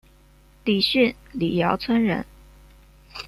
[0.63, 2.25] 李迅李姚村人。